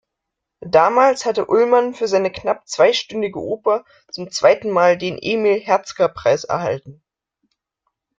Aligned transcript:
Damals 0.65 1.27
hatte 1.27 1.45
Ullmann 1.45 1.93
für 1.93 2.07
seine 2.07 2.31
knapp 2.31 2.67
zweistündige 2.67 3.37
Oper 3.39 3.85
zum 4.09 4.31
zweiten 4.31 4.71
Mal 4.71 4.97
den 4.97 5.19
Emil-Hertzka-Preis 5.21 6.43
erhalten. 6.43 7.03